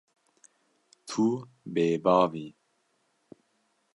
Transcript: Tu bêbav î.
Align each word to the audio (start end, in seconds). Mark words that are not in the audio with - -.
Tu 1.07 1.25
bêbav 1.73 2.33
î. 2.43 2.47